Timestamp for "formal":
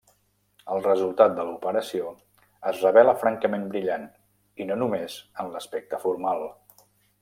6.09-6.49